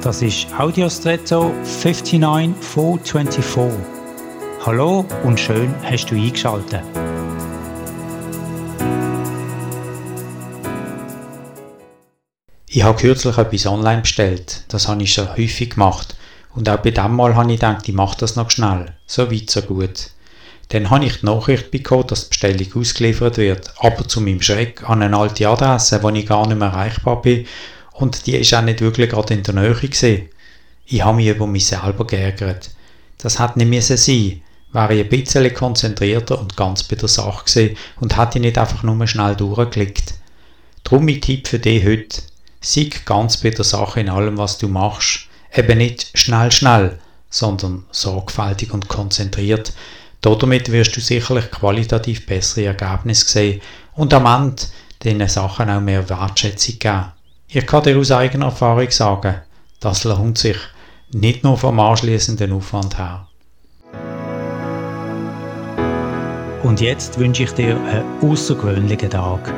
[0.00, 3.80] Das ist Audiostretto 59424.
[4.64, 6.84] Hallo und schön hast du eingeschaltet.
[12.68, 14.62] Ich habe kürzlich etwas online bestellt.
[14.68, 16.16] Das habe ich schon häufig gemacht.
[16.54, 18.94] Und auch bei dem Mal habe ich gedacht, ich mache das noch schnell.
[19.08, 20.10] So weit, so gut.
[20.68, 23.74] Dann habe ich die Nachricht bekommen, dass die Bestellung ausgeliefert wird.
[23.78, 27.46] Aber zu meinem Schreck an eine alte Adresse, wo ich gar nicht mehr erreichbar bin.
[27.98, 30.28] Und die ist auch nicht wirklich gerade in der Nähe gewesen.
[30.86, 32.70] Ich habe mich über mich selber geärgert.
[33.18, 34.40] Das hat nicht müssen sein.
[34.72, 38.84] Wäre ich ein bisschen konzentrierter und ganz bei der Sache gewesen und hätte nicht einfach
[38.84, 40.14] nur schnell durchgeklickt.
[40.84, 42.22] Drum mein Tipp für dich heute.
[42.60, 45.26] Sei ganz bei der Sache in allem, was du machst.
[45.52, 49.72] Eben nicht schnell, schnell, sondern sorgfältig und konzentriert.
[50.20, 53.60] Damit wirst du sicherlich qualitativ bessere Ergebnisse sehen
[53.94, 54.62] und am Ende
[55.02, 57.17] diesen Sachen auch mehr Wertschätzung geben.
[57.50, 59.36] Ich kann dir aus eigener Erfahrung sagen,
[59.80, 60.58] das lohnt sich
[61.12, 63.26] nicht nur vom anschließenden Aufwand her.
[66.62, 69.50] Und jetzt wünsche ich dir einen außergewöhnlichen Tag.